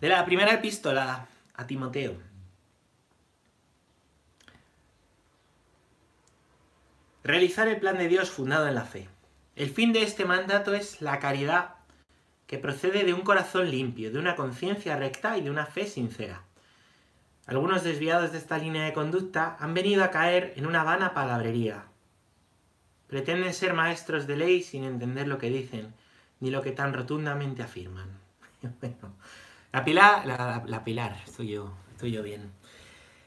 [0.00, 2.18] De la primera epístola a Timoteo.
[7.24, 9.08] Realizar el plan de Dios fundado en la fe.
[9.56, 11.76] El fin de este mandato es la caridad
[12.46, 16.42] que procede de un corazón limpio, de una conciencia recta y de una fe sincera.
[17.46, 21.86] Algunos desviados de esta línea de conducta han venido a caer en una vana palabrería.
[23.06, 25.94] Pretenden ser maestros de ley sin entender lo que dicen,
[26.40, 28.10] ni lo que tan rotundamente afirman.
[29.76, 30.26] la pilar,
[30.64, 32.50] la, pilar, estoy yo, estoy yo bien.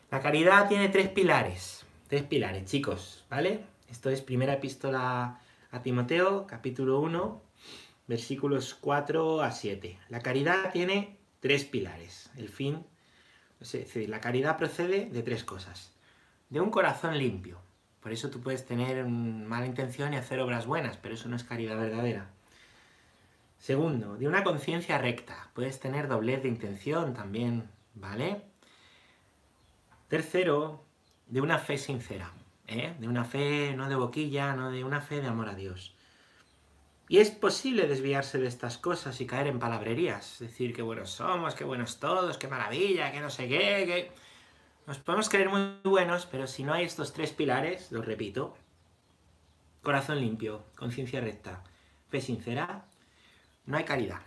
[0.10, 3.66] La caridad tiene tres pilares, tres pilares, chicos, ¿vale?
[3.88, 5.40] Esto es primera epístola
[5.70, 7.44] a Timoteo, capítulo 1,
[8.08, 10.00] versículos 4 a 7.
[10.10, 12.32] La caridad tiene tres pilares.
[12.36, 12.84] El fin,
[14.08, 15.94] la caridad procede de tres cosas.
[16.50, 17.62] De un corazón limpio.
[18.00, 21.44] Por eso tú puedes tener mala intención y hacer obras buenas, pero eso no es
[21.44, 22.32] caridad verdadera.
[23.60, 25.52] Segundo, de una conciencia recta.
[25.54, 28.42] Puedes tener doblez de intención también, ¿vale?
[30.08, 30.86] Tercero,
[31.28, 32.32] de una fe sincera.
[32.68, 32.96] ¿eh?
[33.00, 35.94] De una fe no de boquilla, no de una fe de amor a Dios.
[37.10, 40.40] Y es posible desviarse de estas cosas y caer en palabrerías.
[40.40, 44.12] Decir que buenos somos, que buenos todos, qué maravilla, que no sé qué, que...
[44.88, 48.56] Nos podemos creer muy buenos, pero si no hay estos tres pilares, los repito,
[49.84, 51.64] corazón limpio, conciencia recta,
[52.10, 52.89] fe sincera,
[53.70, 54.22] no hay caridad.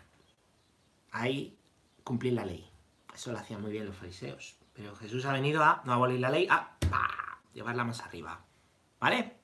[1.10, 1.58] Hay
[2.04, 2.70] cumplir la ley.
[3.14, 4.56] Eso lo hacían muy bien los fariseos.
[4.72, 6.78] Pero Jesús ha venido a no abolir la ley, a
[7.52, 8.40] llevarla más arriba.
[8.98, 9.36] ¿Vale?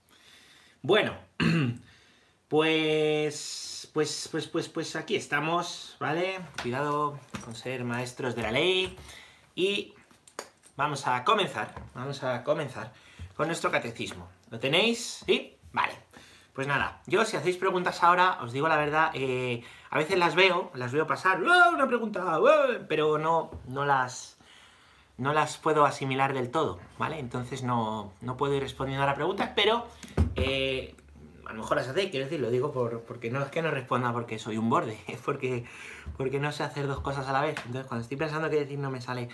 [0.81, 1.15] Bueno,
[2.49, 6.41] Pues, pues, pues, pues, pues aquí estamos, ¿vale?
[6.63, 8.97] Cuidado con ser maestros de la ley.
[9.55, 9.93] Y
[10.75, 12.95] vamos a comenzar, vamos a comenzar
[13.37, 14.31] con nuestro catecismo.
[14.51, 15.25] ¿Lo tenéis?
[15.27, 15.59] ¿Sí?
[15.73, 15.93] Vale.
[16.55, 20.35] Pues nada, yo si hacéis preguntas ahora, os digo la verdad, eh, a veces las
[20.35, 22.39] veo, las veo pasar, una pregunta!
[22.89, 24.39] pero no, no las
[25.19, 27.19] no las puedo asimilar del todo, ¿vale?
[27.19, 29.85] Entonces no, no puedo ir respondiendo a las preguntas, pero
[30.37, 30.95] eh,
[31.45, 33.71] a lo mejor las hacéis, quiero decir, lo digo por, porque no es que no
[33.71, 35.65] responda porque soy un borde, es porque,
[36.17, 37.57] porque no sé hacer dos cosas a la vez.
[37.67, 39.29] Entonces, cuando estoy pensando qué decir, no me sale.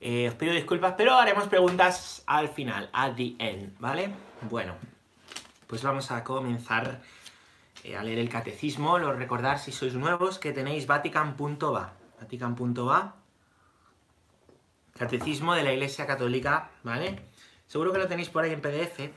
[0.00, 4.14] Eh, os pido disculpas, pero haremos preguntas al final, at the end, ¿vale?
[4.48, 4.74] Bueno,
[5.66, 7.02] pues vamos a comenzar
[7.84, 8.98] eh, a leer el catecismo.
[8.98, 11.92] Lo recordar si sois nuevos que tenéis vatican.va.
[12.20, 13.16] Vatican.va.
[14.98, 17.30] Catecismo de la Iglesia Católica, ¿vale?
[17.66, 19.10] Seguro que lo tenéis por ahí en PDF.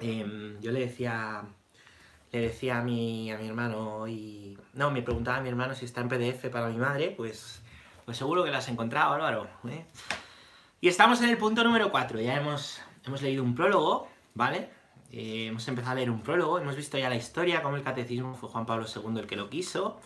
[0.00, 1.42] Em, yo le decía,
[2.32, 4.56] le decía a mi, a mi hermano y...
[4.74, 7.60] No, me preguntaba a mi hermano si está en PDF para mi madre, pues,
[8.04, 9.48] pues seguro que lo has encontrado, Álvaro.
[9.68, 9.84] ¿eh?
[10.80, 14.70] Y estamos en el punto número 4, ya hemos, hemos leído un prólogo, ¿vale?
[15.12, 18.34] Eh, hemos empezado a leer un prólogo, hemos visto ya la historia, cómo el catecismo
[18.34, 20.00] fue Juan Pablo II el que lo quiso,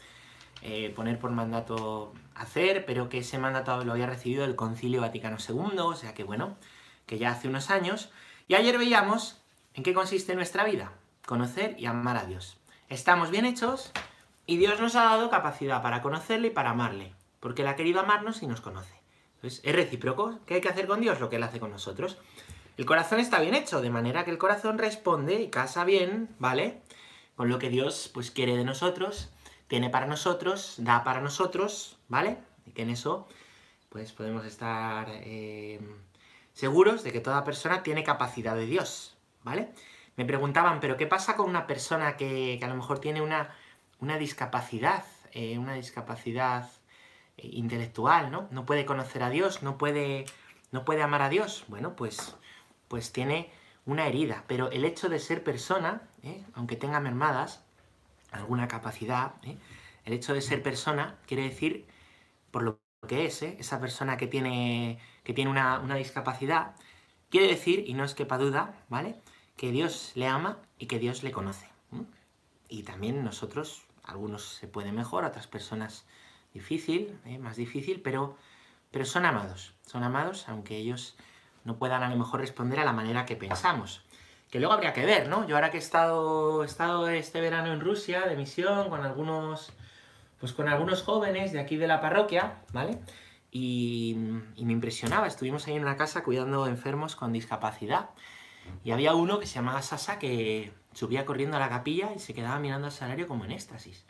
[0.62, 5.36] eh, poner por mandato hacer, pero que ese mandato lo había recibido el Concilio Vaticano
[5.36, 6.56] II, o sea que bueno,
[7.06, 8.10] que ya hace unos años.
[8.48, 9.42] Y ayer veíamos
[9.74, 10.92] ¿En qué consiste nuestra vida?
[11.24, 12.58] Conocer y amar a Dios.
[12.90, 13.90] Estamos bien hechos
[14.44, 18.00] y Dios nos ha dado capacidad para conocerle y para amarle, porque Él ha querido
[18.00, 18.94] amarnos y nos conoce.
[19.36, 20.40] Entonces, es recíproco.
[20.44, 21.20] ¿Qué hay que hacer con Dios?
[21.20, 22.18] Lo que Él hace con nosotros.
[22.76, 26.80] El corazón está bien hecho, de manera que el corazón responde y casa bien, ¿vale?
[27.36, 29.30] Con lo que Dios pues quiere de nosotros,
[29.68, 32.38] tiene para nosotros, da para nosotros, ¿vale?
[32.66, 33.28] Y que en eso
[33.90, 35.80] pues podemos estar eh,
[36.54, 39.68] seguros de que toda persona tiene capacidad de Dios, ¿vale?
[40.16, 43.54] Me preguntaban, ¿pero qué pasa con una persona que, a lo mejor tiene una,
[43.98, 46.70] una discapacidad, eh, una discapacidad
[47.36, 48.48] eh, intelectual, ¿no?
[48.50, 50.24] No puede conocer a Dios, no puede,
[50.70, 51.64] no puede amar a Dios.
[51.68, 52.36] Bueno, pues,
[52.92, 53.48] pues tiene
[53.86, 56.44] una herida, pero el hecho de ser persona, ¿eh?
[56.52, 57.64] aunque tenga mermadas,
[58.30, 59.36] alguna capacidad,
[60.04, 61.86] el hecho de ser persona quiere decir,
[62.50, 66.76] por lo que es, esa persona que tiene, que tiene una, una discapacidad,
[67.30, 69.16] quiere decir, y no es quepa duda, ¿vale?
[69.56, 71.70] que Dios le ama y que Dios le conoce.
[72.68, 76.04] Y también nosotros, algunos se pueden mejor, otras personas
[76.52, 77.38] difícil, ¿eh?
[77.38, 78.36] más difícil, pero,
[78.90, 81.16] pero son amados, son amados, aunque ellos
[81.64, 84.04] no puedan a lo mejor responder a la manera que pensamos.
[84.50, 85.46] Que luego habría que ver, ¿no?
[85.46, 89.72] Yo ahora que he estado, estado este verano en Rusia de misión con algunos,
[90.40, 92.98] pues con algunos jóvenes de aquí de la parroquia, ¿vale?
[93.50, 94.16] Y,
[94.56, 98.10] y me impresionaba, estuvimos ahí en una casa cuidando enfermos con discapacidad
[98.84, 102.34] y había uno que se llamaba Sasa que subía corriendo a la capilla y se
[102.34, 104.04] quedaba mirando al salario como en éxtasis.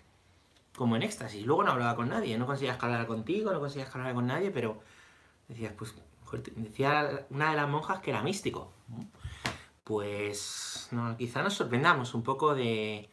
[0.76, 1.44] Como en éxtasis.
[1.44, 4.80] Luego no hablaba con nadie, no conseguías hablar contigo, no conseguías hablar con nadie, pero
[5.48, 5.94] decías, pues,
[6.56, 8.72] decía una de las monjas que era místico.
[9.84, 13.10] Pues, no, quizá nos sorprendamos un poco de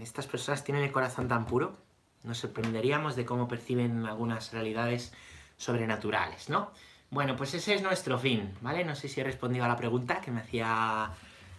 [0.00, 1.76] estas personas tienen el corazón tan puro,
[2.24, 5.12] nos sorprenderíamos de cómo perciben algunas realidades
[5.56, 6.70] sobrenaturales, ¿no?
[7.10, 8.84] Bueno, pues ese es nuestro fin, ¿vale?
[8.84, 11.10] No sé si he respondido a la pregunta que me hacía,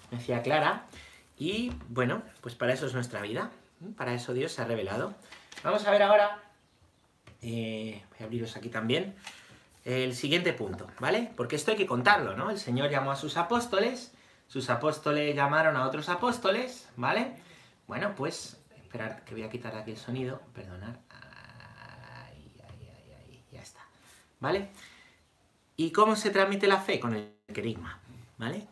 [0.10, 0.88] me hacía Clara.
[1.38, 3.52] Y bueno, pues para eso es nuestra vida,
[3.96, 5.14] para eso Dios se ha revelado.
[5.64, 6.44] Vamos a ver ahora,
[7.42, 9.16] eh, voy a abriros aquí también,
[9.84, 11.32] el siguiente punto, ¿vale?
[11.36, 12.50] Porque esto hay que contarlo, ¿no?
[12.50, 14.14] El Señor llamó a sus apóstoles,
[14.48, 17.36] sus apóstoles llamaron a otros apóstoles, ¿vale?
[17.88, 21.00] Bueno, pues, esperar que voy a quitar aquí el sonido, perdonar.
[21.10, 23.82] Ahí, ahí, ahí, ahí, ya está,
[24.40, 24.70] ¿vale?
[25.76, 27.00] ¿Y cómo se transmite la fe?
[27.00, 28.00] Con el querigma,
[28.38, 28.68] ¿vale?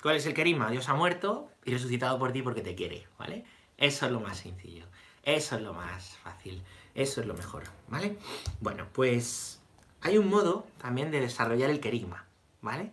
[0.00, 0.70] ¿Cuál es el querigma?
[0.70, 3.44] Dios ha muerto y resucitado por ti porque te quiere, ¿vale?
[3.78, 4.84] Eso es lo más sencillo,
[5.22, 6.62] eso es lo más fácil,
[6.94, 8.18] eso es lo mejor, ¿vale?
[8.60, 9.61] Bueno, pues
[10.02, 12.26] hay un modo también de desarrollar el querigma,
[12.60, 12.90] ¿vale?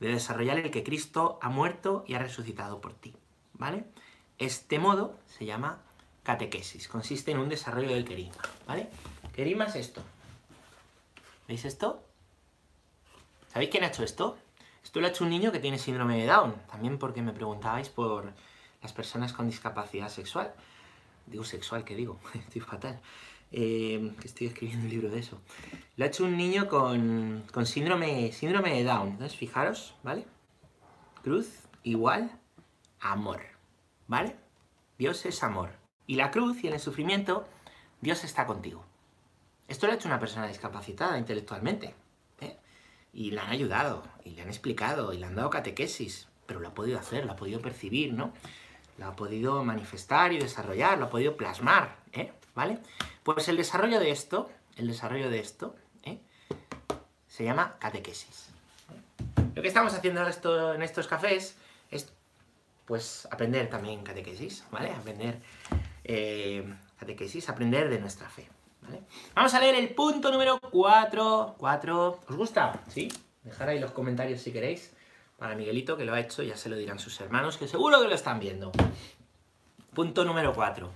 [0.00, 3.14] De desarrollar el que Cristo ha muerto y ha resucitado por ti,
[3.54, 3.84] ¿vale?
[4.38, 5.78] Este modo se llama
[6.24, 8.88] catequesis, consiste en un desarrollo del querigma, ¿vale?
[9.34, 10.02] Querigma es esto.
[11.46, 12.02] ¿Veis esto?
[13.52, 14.36] ¿Sabéis quién ha hecho esto?
[14.82, 17.88] Esto lo ha hecho un niño que tiene síndrome de Down, también porque me preguntabais
[17.88, 18.32] por
[18.82, 20.52] las personas con discapacidad sexual.
[21.26, 22.18] Digo sexual, ¿qué digo?
[22.34, 23.00] Estoy fatal.
[23.56, 25.40] Eh, que estoy escribiendo un libro de eso.
[25.96, 29.10] Lo ha hecho un niño con, síndrome, síndrome de Down.
[29.10, 30.24] Entonces, fijaros, ¿vale?
[31.22, 32.32] Cruz igual
[32.98, 33.42] amor,
[34.08, 34.34] ¿vale?
[34.98, 35.70] Dios es amor.
[36.08, 37.46] Y la cruz y el sufrimiento,
[38.00, 38.84] Dios está contigo.
[39.68, 41.94] Esto lo ha hecho una persona discapacitada intelectualmente.
[42.40, 42.58] ¿eh?
[43.12, 46.26] Y le han ayudado, y le han explicado, y le han dado catequesis.
[46.46, 48.32] Pero lo ha podido hacer, lo ha podido percibir, ¿no?
[48.98, 52.32] Lo ha podido manifestar y desarrollar, lo ha podido plasmar, ¿eh?
[52.56, 52.80] ¿Vale?
[53.24, 56.18] Pues el desarrollo de esto, el desarrollo de esto, ¿eh?
[57.26, 58.50] se llama catequesis.
[59.54, 60.22] Lo que estamos haciendo
[60.74, 61.56] en estos cafés
[61.90, 62.12] es,
[62.84, 64.90] pues, aprender también catequesis, ¿vale?
[64.90, 65.38] Aprender
[66.04, 68.46] eh, catequesis, aprender de nuestra fe,
[68.82, 69.00] ¿vale?
[69.34, 71.54] Vamos a leer el punto número 4.
[71.56, 72.20] 4.
[72.28, 72.82] ¿Os gusta?
[72.88, 73.10] ¿Sí?
[73.42, 74.92] Dejar ahí los comentarios si queréis.
[75.38, 78.08] Para Miguelito, que lo ha hecho, ya se lo dirán sus hermanos, que seguro que
[78.08, 78.70] lo están viendo.
[79.94, 80.92] Punto número 4.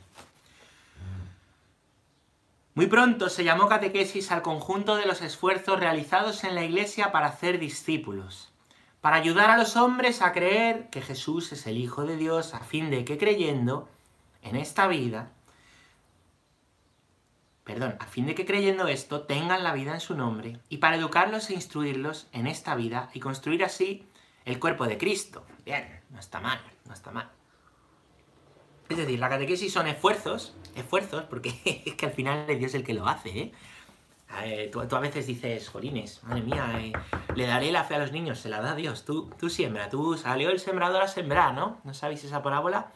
[2.78, 7.26] Muy pronto se llamó catequesis al conjunto de los esfuerzos realizados en la Iglesia para
[7.26, 8.52] hacer discípulos,
[9.00, 12.60] para ayudar a los hombres a creer que Jesús es el Hijo de Dios, a
[12.60, 13.88] fin de que creyendo
[14.42, 15.32] en esta vida,
[17.64, 20.98] perdón, a fin de que creyendo esto tengan la vida en su nombre, y para
[20.98, 24.06] educarlos e instruirlos en esta vida y construir así
[24.44, 25.44] el cuerpo de Cristo.
[25.64, 27.37] Bien, no está mal, no está mal.
[28.88, 31.54] Es decir, la catequesis son esfuerzos, esfuerzos, porque
[31.86, 33.52] es que al final es Dios el que lo hace, ¿eh?
[34.72, 36.92] tú, a veces dices, jolines, madre mía, eh,
[37.34, 40.16] le daré la fe a los niños, se la da Dios, tú, tú siembra, tú
[40.16, 41.80] salió el sembrador a sembrar, ¿no?
[41.84, 42.92] ¿No sabéis esa parábola?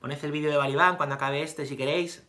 [0.00, 2.26] Poned el vídeo de Balibán cuando acabe este si queréis,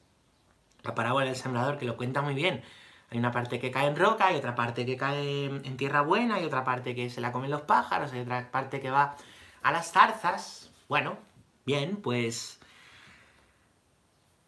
[0.84, 2.64] la parábola del sembrador que lo cuenta muy bien.
[3.10, 6.36] Hay una parte que cae en roca, hay otra parte que cae en tierra buena,
[6.36, 9.16] hay otra parte que se la comen los pájaros, hay otra parte que va
[9.62, 10.72] a las zarzas.
[10.88, 11.18] Bueno,
[11.66, 12.60] bien, pues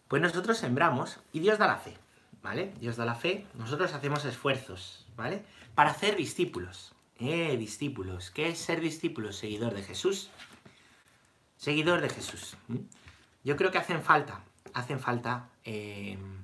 [0.08, 1.98] pues nosotros sembramos y Dios da la fe,
[2.42, 2.74] ¿vale?
[2.80, 5.44] Dios da la fe, nosotros hacemos esfuerzos, ¿vale?
[5.76, 6.94] Para hacer discípulos.
[7.20, 8.30] Eh, discípulos.
[8.30, 9.34] ¿Qué es ser discípulo?
[9.34, 10.30] Seguidor de Jesús.
[11.58, 12.56] Seguidor de Jesús.
[13.44, 14.44] Yo creo que hacen falta,
[14.74, 16.44] hacen falta, em,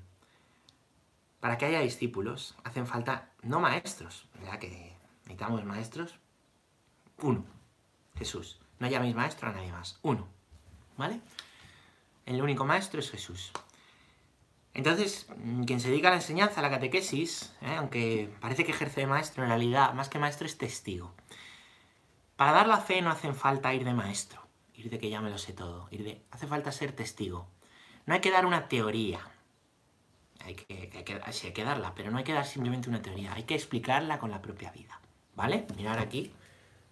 [1.39, 4.59] para que haya discípulos, hacen falta, no maestros, ¿verdad?
[4.59, 6.15] Que necesitamos maestros.
[7.21, 7.45] Uno,
[8.17, 8.59] Jesús.
[8.79, 9.99] No llaméis maestro a nadie más.
[10.01, 10.27] Uno,
[10.97, 11.21] ¿vale?
[12.25, 13.51] El único maestro es Jesús.
[14.73, 17.75] Entonces, mm, quien se dedica a la enseñanza, a la catequesis, ¿eh?
[17.77, 21.13] aunque parece que ejerce de maestro, en realidad, más que maestro, es testigo.
[22.35, 24.41] Para dar la fe no hace falta ir de maestro,
[24.73, 26.21] ir de que ya me lo sé todo, ir de...
[26.31, 27.47] hace falta ser testigo.
[28.05, 29.19] No hay que dar una teoría,
[30.39, 33.33] hay que, que, sí, hay que darla, pero no hay que dar simplemente una teoría,
[33.33, 34.99] hay que explicarla con la propia vida,
[35.35, 35.67] ¿vale?
[35.77, 36.33] Mirar aquí,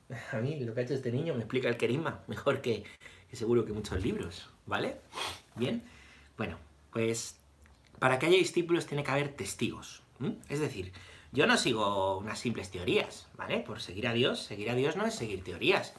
[0.32, 2.84] a mí lo que ha hecho este niño me explica el querigma mejor que
[3.32, 4.96] seguro que muchos libros, ¿vale?
[5.56, 5.84] Bien,
[6.38, 6.58] bueno,
[6.92, 7.36] pues
[8.00, 10.02] para que haya discípulos tiene que haber testigos.
[10.48, 10.94] Es decir,
[11.34, 13.60] yo no sigo unas simples teorías, ¿vale?
[13.60, 15.94] Por seguir a Dios, seguir a Dios no es seguir teorías.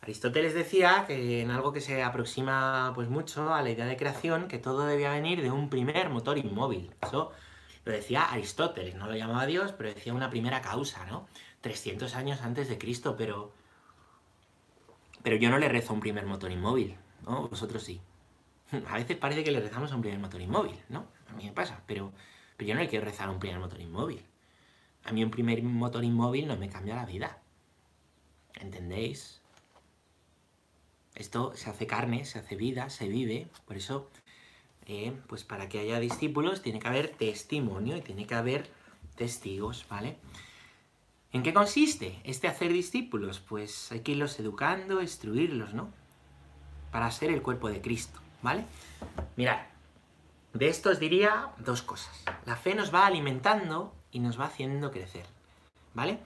[0.00, 4.48] Aristóteles decía que en algo que se aproxima pues mucho a la idea de creación,
[4.48, 6.94] que todo debía venir de un primer motor inmóvil.
[7.02, 7.30] Eso
[7.84, 11.28] lo decía Aristóteles, no lo llamaba Dios, pero decía una primera causa, ¿no?
[11.60, 13.52] 300 años antes de Cristo, pero
[15.22, 17.48] pero yo no le rezo un primer motor inmóvil, ¿no?
[17.48, 18.00] Vosotros sí.
[18.88, 21.06] A veces parece que le rezamos a un primer motor inmóvil, ¿no?
[21.28, 22.12] A mí me pasa, pero,
[22.56, 24.24] pero yo no le quiero rezar a un primer motor inmóvil.
[25.04, 27.38] A mí un primer motor inmóvil no me cambia la vida.
[28.54, 29.40] ¿Entendéis?
[31.14, 33.48] Esto se hace carne, se hace vida, se vive.
[33.66, 34.10] Por eso
[34.86, 38.68] eh, pues para que haya discípulos tiene que haber testimonio y tiene que haber
[39.14, 40.16] testigos, ¿vale?
[41.32, 43.40] ¿En qué consiste este hacer discípulos?
[43.40, 45.92] Pues hay que irlos educando, instruirlos, ¿no?
[46.92, 48.64] Para ser el cuerpo de Cristo, ¿vale?
[49.34, 49.58] Mirad,
[50.52, 52.22] de esto os diría dos cosas.
[52.46, 55.26] La fe nos va alimentando y nos va haciendo crecer,
[55.94, 56.20] ¿vale?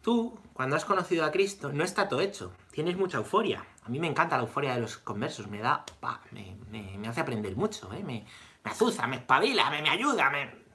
[0.00, 2.52] Tú, cuando has conocido a Cristo, no está todo hecho.
[2.70, 3.66] Tienes mucha euforia.
[3.84, 5.48] A mí me encanta la euforia de los conversos.
[5.48, 5.84] Me da...
[6.30, 8.02] me, hace aprender mucho, ¿eh?
[8.02, 8.24] Me,
[8.64, 10.66] me azuza, me espabila, me, me ayuda, me,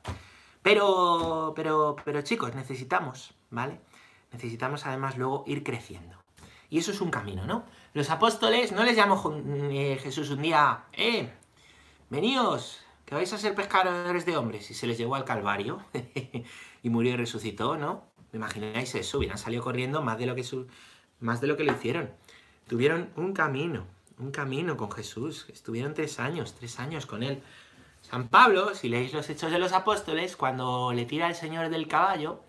[0.62, 3.80] pero, pero, pero chicos, necesitamos, ¿vale?
[4.32, 6.18] Necesitamos además luego ir creciendo.
[6.70, 7.66] Y eso es un camino, ¿no?
[7.94, 9.22] Los apóstoles, no les llamó
[9.70, 11.30] eh, Jesús un día, ¡eh!
[12.10, 14.72] Veníos, que vais a ser pescadores de hombres.
[14.72, 15.84] Y se les llevó al Calvario
[16.84, 18.06] y murió y resucitó, ¿no?
[18.32, 19.18] ¿Me imagináis eso?
[19.18, 20.46] Hubieran salido corriendo más de lo que,
[21.20, 22.12] más de lo que le hicieron.
[22.70, 23.86] Tuvieron un camino,
[24.18, 25.48] un camino con Jesús.
[25.50, 27.44] Estuvieron tres años, tres años con él.
[28.02, 31.90] San Pablo, si leéis los Hechos de los Apóstoles, cuando le tira el Señor del
[31.90, 32.42] caballo,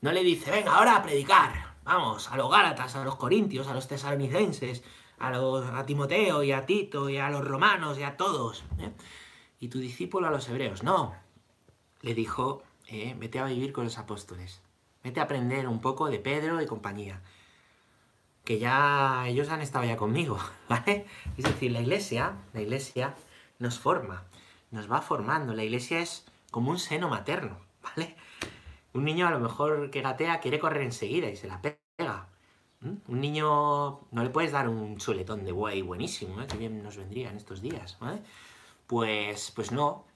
[0.00, 3.74] no le dice, venga, ahora a predicar, vamos, a los Gálatas, a los Corintios, a
[3.74, 4.82] los Tesalonicenses,
[5.18, 8.92] a, los, a Timoteo y a Tito y a los romanos y a todos, ¿eh?
[9.58, 10.82] y tu discípulo a los hebreos.
[10.82, 11.14] No,
[12.02, 14.62] le dijo, eh, vete a vivir con los apóstoles,
[15.02, 17.20] vete a aprender un poco de Pedro y compañía,
[18.44, 21.06] que ya ellos han estado ya conmigo, ¿vale?
[21.36, 23.16] Es decir, la iglesia, la iglesia
[23.58, 24.24] nos forma
[24.70, 25.54] nos va formando.
[25.54, 28.16] La iglesia es como un seno materno, ¿vale?
[28.94, 32.28] Un niño a lo mejor que gatea quiere correr enseguida y se la pega.
[32.80, 36.46] Un niño no le puedes dar un chuletón de buey buenísimo, ¿eh?
[36.46, 37.98] que bien nos vendría en estos días.
[38.86, 40.06] Pues, pues no.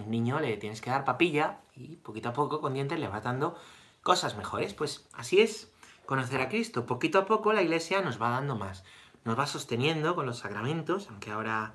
[0.00, 3.20] Un niño le tienes que dar papilla y poquito a poco con dientes le va
[3.20, 3.56] dando
[4.02, 4.74] cosas mejores.
[4.74, 5.72] Pues así es
[6.06, 6.86] conocer a Cristo.
[6.86, 8.84] Poquito a poco la iglesia nos va dando más.
[9.24, 11.74] Nos va sosteniendo con los sacramentos, aunque ahora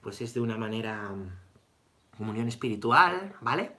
[0.00, 1.10] pues es de una manera
[2.16, 3.72] comunión espiritual, ¿vale?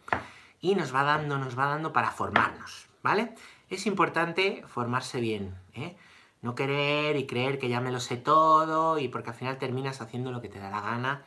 [0.61, 3.35] Y nos va dando, nos va dando para formarnos, ¿vale?
[3.69, 5.95] Es importante formarse bien, ¿eh?
[6.41, 10.01] No querer y creer que ya me lo sé todo y porque al final terminas
[10.01, 11.23] haciendo lo que te da la gana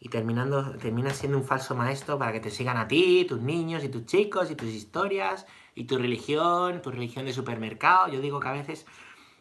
[0.00, 3.84] y terminando, terminas siendo un falso maestro para que te sigan a ti, tus niños
[3.84, 8.08] y tus chicos y tus historias y tu religión, tu religión de supermercado.
[8.08, 8.86] Yo digo que a veces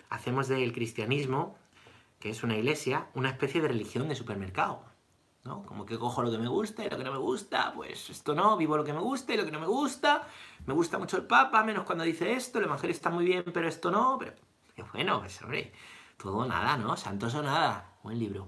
[0.09, 1.57] hacemos del cristianismo,
[2.19, 4.92] que es una iglesia, una especie de religión de supermercado.
[5.43, 8.33] Como que cojo lo que me gusta y lo que no me gusta, pues esto
[8.33, 10.25] no, vivo lo que me gusta y lo que no me gusta.
[10.65, 13.67] Me gusta mucho el Papa, menos cuando dice esto, el Evangelio está muy bien, pero
[13.67, 14.17] esto no.
[14.17, 14.35] Pero
[14.93, 15.73] bueno, pues hombre,
[16.17, 16.95] todo nada, ¿no?
[16.95, 17.93] Santos o nada.
[18.03, 18.47] Buen libro.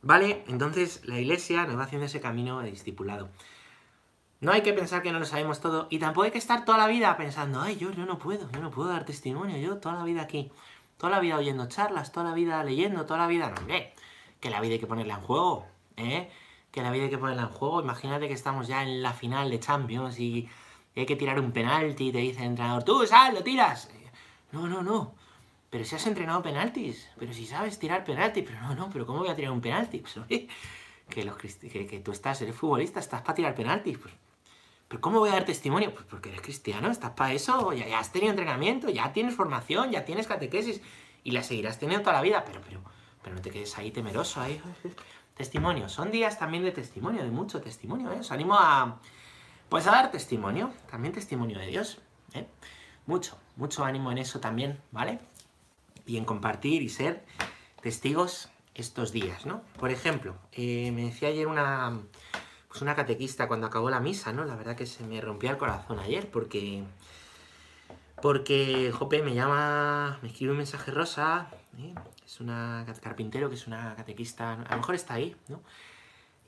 [0.00, 3.28] Vale, entonces la iglesia nos va haciendo ese camino de discipulado.
[4.40, 6.78] No hay que pensar que no lo sabemos todo y tampoco hay que estar toda
[6.78, 9.96] la vida pensando, ay, yo, yo no puedo, yo no puedo dar testimonio, yo toda
[9.96, 10.52] la vida aquí,
[10.96, 13.94] toda la vida oyendo charlas, toda la vida leyendo, toda la vida, no, hombre,
[14.40, 15.66] que la vida hay que ponerla en juego,
[15.96, 16.30] ¿eh?
[16.70, 17.80] Que la vida hay que ponerla en juego.
[17.80, 20.48] Imagínate que estamos ya en la final de Champions y,
[20.94, 23.90] hay que tirar un penalti y te dice el entrenador, tú sal, lo tiras.
[24.52, 25.14] No, no, no.
[25.68, 29.18] Pero si has entrenado penaltis, pero si sabes tirar penaltis, pero no, no, pero ¿cómo
[29.18, 29.98] voy a tirar un penalti?
[29.98, 30.14] Pues,
[31.10, 33.98] que, los, que, tú estás, eres futbolista, estás para tirar penaltis.
[33.98, 34.14] Pues,
[34.88, 35.92] pero ¿cómo voy a dar testimonio?
[35.92, 39.90] Pues porque eres cristiano, estás para eso, ya, ya, has tenido entrenamiento, ya tienes formación,
[39.90, 40.80] ya tienes catequesis
[41.24, 42.80] y la seguirás teniendo toda la vida, pero, pero,
[43.26, 44.62] pero no te quedes ahí temeroso, ahí.
[45.36, 45.88] Testimonio.
[45.88, 48.20] Son días también de testimonio, de mucho testimonio, ¿eh?
[48.20, 49.00] Os animo a,
[49.68, 51.98] pues a dar testimonio, también testimonio de Dios,
[52.34, 52.46] ¿eh?
[53.04, 55.18] Mucho, mucho ánimo en eso también, ¿vale?
[56.06, 57.24] Y en compartir y ser
[57.82, 59.62] testigos estos días, ¿no?
[59.80, 61.98] Por ejemplo, eh, me decía ayer una,
[62.68, 64.44] pues una catequista cuando acabó la misa, ¿no?
[64.44, 66.84] La verdad que se me rompía el corazón ayer porque...
[68.22, 71.94] Porque, Jope, me llama, me escribe un mensaje rosa, ¿eh?
[72.24, 75.60] es una carpintero que es una catequista, a lo mejor está ahí, ¿no?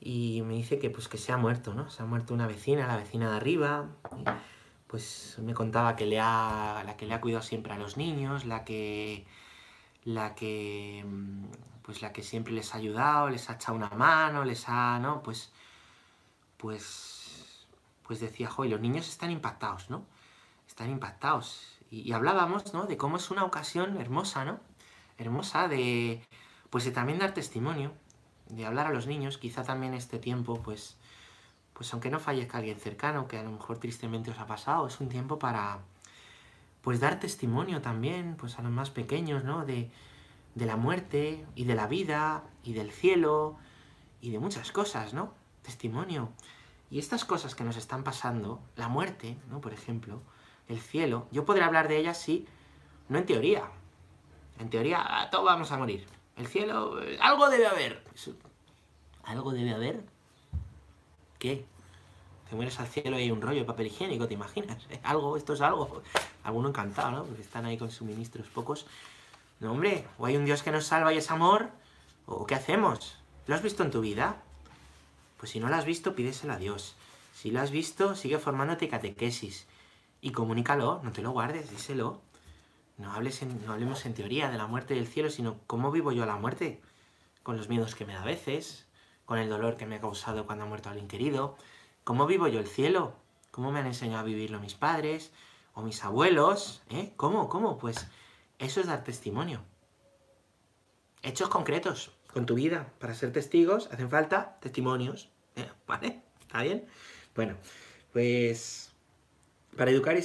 [0.01, 1.89] Y me dice que pues que se ha muerto, ¿no?
[1.89, 3.87] Se ha muerto una vecina, la vecina de arriba.
[4.87, 8.45] Pues me contaba que le ha, la que le ha cuidado siempre a los niños,
[8.45, 9.27] la que,
[10.03, 11.05] la que,
[11.83, 15.21] pues la que siempre les ha ayudado, les ha echado una mano, les ha, ¿no?
[15.21, 15.51] Pues,
[16.57, 17.67] pues,
[18.03, 20.05] pues decía, joder, los niños están impactados, ¿no?
[20.67, 21.77] Están impactados.
[21.91, 22.85] Y hablábamos, ¿no?
[22.85, 24.59] De cómo es una ocasión hermosa, ¿no?
[25.19, 26.21] Hermosa de,
[26.69, 27.91] pues de también dar testimonio,
[28.47, 30.97] de hablar a los niños, quizá también este tiempo, pues,
[31.73, 34.99] pues aunque no fallezca alguien cercano, que a lo mejor tristemente os ha pasado, es
[34.99, 35.79] un tiempo para,
[36.81, 39.65] pues dar testimonio también, pues a los más pequeños, ¿no?
[39.65, 39.91] De,
[40.55, 43.57] de la muerte y de la vida y del cielo
[44.21, 45.33] y de muchas cosas, ¿no?
[45.61, 46.29] Testimonio.
[46.91, 49.61] Y estas cosas que nos están pasando, la muerte, ¿no?
[49.61, 50.21] Por ejemplo,
[50.67, 52.47] el cielo, yo podré hablar de ellas, sí,
[53.09, 53.69] no en teoría,
[54.59, 56.05] en teoría, todos vamos a morir.
[56.35, 58.03] El cielo, algo debe haber.
[59.23, 60.03] Algo debe haber.
[61.37, 61.65] ¿Qué?
[62.49, 64.87] Te mueres al cielo y hay un rollo de papel higiénico, ¿te imaginas?
[65.03, 66.01] Algo, esto es algo.
[66.43, 67.23] Alguno encantado, ¿no?
[67.23, 68.87] Porque están ahí con suministros pocos.
[69.59, 71.69] No, hombre, o hay un Dios que nos salva y es amor,
[72.25, 73.17] o ¿qué hacemos?
[73.45, 74.41] ¿Lo has visto en tu vida?
[75.37, 76.95] Pues si no lo has visto, pídeselo a Dios.
[77.33, 79.67] Si lo has visto, sigue formándote catequesis.
[80.21, 82.21] Y comunícalo, no te lo guardes, díselo.
[82.99, 86.25] No, hables no hablemos en teoría de la muerte del cielo, sino cómo vivo yo
[86.25, 86.81] la muerte.
[87.43, 88.85] Con los miedos que me da a veces,
[89.25, 91.57] con el dolor que me ha causado cuando ha muerto alguien querido.
[92.03, 93.13] ¿Cómo vivo yo el cielo?
[93.51, 95.31] ¿Cómo me han enseñado a vivirlo mis padres
[95.73, 96.83] o mis abuelos?
[96.89, 97.13] ¿Eh?
[97.15, 97.47] ¿Cómo?
[97.47, 97.77] ¿Cómo?
[97.77, 98.07] Pues
[98.57, 99.61] eso es dar testimonio.
[101.23, 102.91] Hechos concretos con tu vida.
[102.99, 105.29] Para ser testigos hacen falta testimonios.
[105.55, 105.69] ¿eh?
[105.87, 106.21] ¿Vale?
[106.41, 106.85] ¿Está bien?
[107.33, 107.55] Bueno,
[108.11, 108.91] pues
[109.77, 110.19] para educar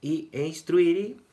[0.00, 1.27] y, e instruir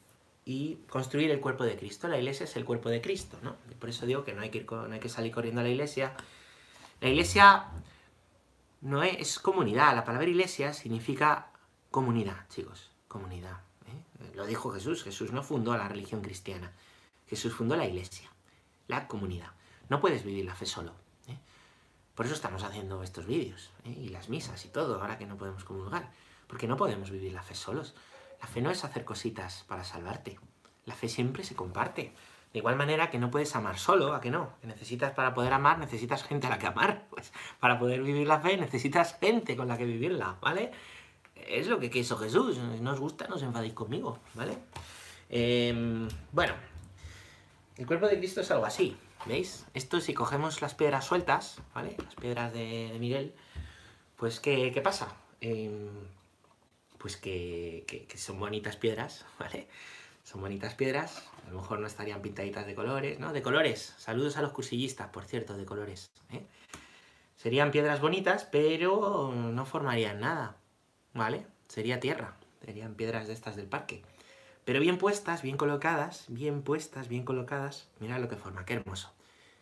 [0.46, 2.08] y, construir el cuerpo de Cristo.
[2.08, 3.56] La iglesia es el cuerpo de Cristo, ¿no?
[3.80, 5.70] por eso digo que no hay que, ir, no hay que salir corriendo a la
[5.70, 6.16] iglesia.
[7.02, 7.66] La iglesia
[8.82, 9.96] no es, comunidad.
[9.96, 11.48] La palabra iglesia significa
[11.92, 12.92] comunidad, chicos.
[13.08, 13.60] Comunidad.
[14.34, 15.04] Lo dijo Jesús.
[15.04, 16.72] Jesús no fundó la religión cristiana.
[17.28, 18.30] Jesús fundó la iglesia,
[18.88, 19.52] la comunidad.
[19.90, 20.94] No puedes vivir la fe solo.
[21.28, 21.38] ¿eh?
[22.14, 23.90] Por eso estamos haciendo estos vídeos ¿eh?
[23.92, 26.12] y las misas y todo, ahora que no podemos comulgar.
[26.48, 27.96] Porque no podemos vivir la fe solos.
[28.42, 30.40] La fe no es hacer cositas para salvarte.
[30.86, 32.14] La fe siempre se comparte.
[32.54, 34.54] De igual manera que no puedes amar solo, ¿a que no?
[34.62, 37.08] Que necesitas para poder amar, necesitas gente a la que amar.
[37.10, 40.72] Pues para poder vivir la fe necesitas gente con la que vivirla, ¿vale?
[41.48, 42.56] es lo que quiso Jesús.
[42.56, 44.58] Si no os gusta, no os enfadéis conmigo, ¿vale?
[45.30, 46.54] Em, bueno,
[47.78, 49.66] el cuerpo de Cristo es algo así, ¿veis?
[49.74, 51.96] Esto si cogemos las piedras sueltas, ¿vale?
[52.04, 53.34] Las piedras de, Miguel,
[54.18, 55.16] pues ¿qué, qué pasa?
[55.42, 55.90] Em,
[56.98, 59.68] pues que, que, son bonitas piedras, ¿vale?
[60.24, 63.32] Son bonitas piedras, a lo mejor no estarían pintaditas de colores, ¿no?
[63.32, 66.46] De colores, saludos a los cursillistas, por cierto, de colores, ¿eh?
[67.36, 70.58] Serían piedras bonitas, pero no formarían nada,
[71.14, 71.46] ¿vale?
[71.68, 74.02] Sería tierra, serían piedras de estas del parque.
[74.64, 79.14] Pero bien puestas, bien colocadas, bien puestas, bien colocadas, mira lo que forma, qué hermoso.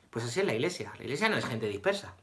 [0.09, 0.93] Pues así es la iglesia.
[0.97, 2.15] La iglesia no es gente dispersa.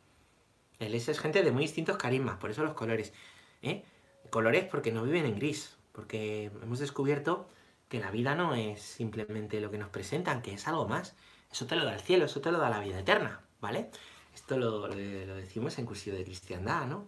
[0.79, 3.13] La iglesia es gente de muy distintos carismas, por eso los colores.
[3.61, 3.85] ¿eh?
[4.31, 7.49] Colores porque no viven en gris, porque hemos descubierto
[7.89, 11.15] que la vida no es simplemente lo que nos presentan, que es algo más.
[11.51, 13.91] Eso te lo da el cielo, eso te lo da la vida eterna, ¿vale?
[14.35, 17.07] Esto lo, decimos en cursillo de cristiandad, ¿no?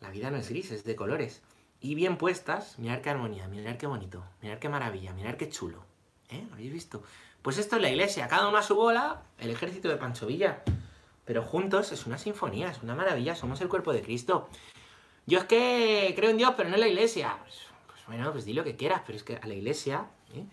[0.00, 1.42] La vida no es gris, es de colores
[1.80, 5.82] y bien puestas, mirar qué armonía, mirar qué bonito, mirar qué maravilla, mirar qué chulo.
[6.28, 6.46] ¿Eh?
[6.52, 7.02] ¿Habéis visto?
[7.42, 10.62] Pues esto es la iglesia, cada uno a su bola, el ejército de Pancho Villa.
[11.24, 14.48] Pero juntos es una sinfonía, es una maravilla, somos el cuerpo de Cristo.
[15.26, 17.38] Yo es que creo en Dios, pero no en la iglesia.
[17.86, 20.44] Pues, bueno, pues di lo que quieras, pero es que a la iglesia, ¿eh?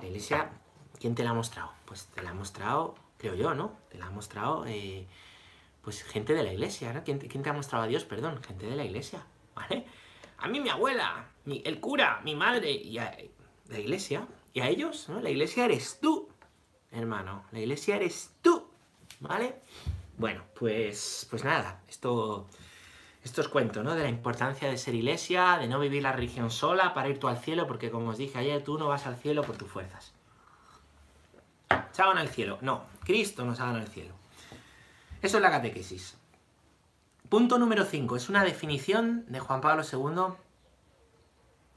[0.00, 0.50] la iglesia,
[0.98, 1.72] ¿quién te la ha mostrado?
[1.84, 3.72] Pues te la ha mostrado, creo yo, ¿no?
[3.90, 5.06] Te la ha mostrado, eh,
[5.82, 7.04] pues gente de la iglesia, ¿no?
[7.04, 8.04] ¿Quién, ¿Quién te ha mostrado a Dios?
[8.04, 9.84] Perdón, gente de la iglesia, ¿vale?
[10.38, 13.16] a mí mi abuela, el cura, mi madre y a
[13.68, 15.20] la iglesia, y a ellos, ¿no?
[15.20, 16.28] La iglesia eres tú,
[16.92, 18.68] hermano, la iglesia eres tú,
[19.20, 19.56] ¿vale?
[20.16, 22.48] Bueno, pues, pues nada, esto,
[23.28, 23.94] esto os cuento, ¿no?
[23.94, 27.28] De la importancia de ser iglesia, de no vivir la religión sola para ir tú
[27.28, 30.12] al cielo, porque como os dije ayer, tú no vas al cielo por tus fuerzas.
[31.92, 32.58] Se al cielo.
[32.60, 34.14] No, Cristo nos hagan al cielo.
[35.20, 36.16] Eso es la catequesis.
[37.28, 38.16] Punto número 5.
[38.16, 40.34] Es una definición de Juan Pablo II.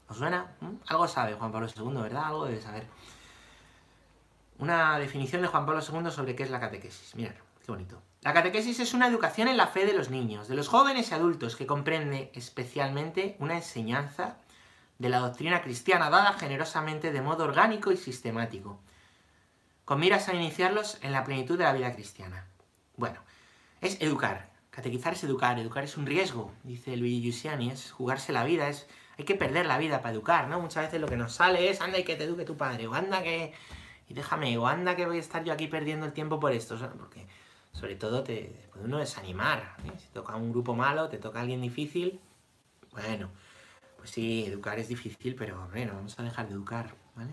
[0.08, 0.54] ¿Os suena?
[0.60, 0.76] ¿Mm?
[0.86, 2.24] Algo sabe Juan Pablo II, ¿verdad?
[2.26, 2.86] Algo debe saber.
[4.58, 7.14] Una definición de Juan Pablo II sobre qué es la catequesis.
[7.16, 7.34] Mirad,
[7.64, 8.02] qué bonito.
[8.22, 11.14] La catequesis es una educación en la fe de los niños, de los jóvenes y
[11.14, 14.36] adultos, que comprende especialmente una enseñanza
[14.98, 18.80] de la doctrina cristiana dada generosamente de modo orgánico y sistemático,
[19.84, 22.46] con miras a iniciarlos en la plenitud de la vida cristiana.
[22.96, 23.20] Bueno,
[23.80, 28.42] es educar, Catequizar es educar, educar es un riesgo, dice Luigi Giussiani, es jugarse la
[28.42, 30.60] vida, es hay que perder la vida para educar, ¿no?
[30.60, 32.94] Muchas veces lo que nos sale es, anda y que te eduque tu padre, o
[32.94, 33.52] anda que...
[34.08, 36.78] y déjame, o anda que voy a estar yo aquí perdiendo el tiempo por esto,
[36.98, 37.26] porque
[37.72, 39.92] sobre todo te puede uno desanimar, ¿eh?
[39.98, 42.20] si toca un grupo malo, te toca alguien difícil,
[42.92, 43.30] bueno,
[43.96, 47.32] pues sí, educar es difícil, pero bueno, vamos a dejar de educar, ¿vale?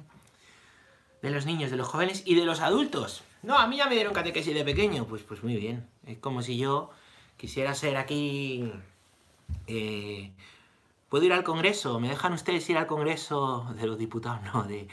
[1.21, 3.23] De los niños, de los jóvenes y de los adultos.
[3.41, 5.87] No, a mí ya me dieron catequesis de pequeño, pues, pues muy bien.
[6.05, 6.91] Es como si yo
[7.37, 8.71] quisiera ser aquí...
[9.67, 10.31] Eh,
[11.09, 11.99] ¿Puedo ir al Congreso?
[11.99, 14.41] ¿Me dejan ustedes ir al Congreso de los diputados?
[14.53, 14.87] No, de...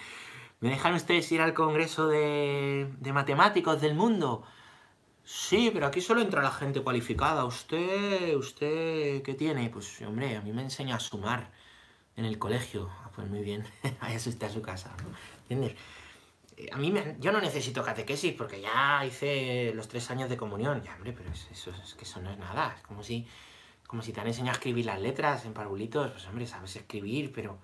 [0.60, 4.42] ¿Me dejan ustedes ir al Congreso de, de matemáticos del mundo?
[5.28, 7.44] Sí, pero aquí solo entra la gente cualificada.
[7.44, 9.68] ¿Usted, usted qué tiene?
[9.70, 11.50] Pues, hombre, a mí me enseña a sumar
[12.16, 12.88] en el colegio.
[13.02, 13.64] Ah, pues muy bien,
[14.00, 14.94] váyase usted a su casa,
[15.42, 15.74] ¿entiendes?
[16.56, 20.36] eh, a mí me- yo no necesito catequesis porque ya hice los tres años de
[20.36, 20.80] comunión.
[20.82, 22.74] Ya, hombre, pero es- eso, es que eso no es nada.
[22.76, 23.26] Es como si,
[23.88, 26.12] como si te han enseñado a escribir las letras en parvulitos.
[26.12, 27.58] Pues hombre, sabes escribir, pero,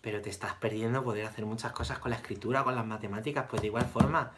[0.00, 3.46] pero te estás perdiendo poder hacer muchas cosas con la escritura, con las matemáticas.
[3.50, 4.32] Pues de igual forma,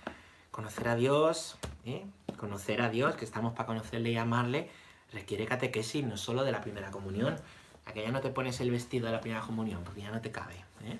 [0.57, 2.07] conocer a Dios, ¿eh?
[2.39, 4.71] conocer a Dios, que estamos para conocerle y amarle,
[5.13, 7.37] requiere catequesis, no solo de la primera comunión.
[7.85, 10.21] A que ya no te pones el vestido de la primera comunión, porque ya no
[10.23, 10.55] te cabe.
[10.83, 10.99] ¿eh?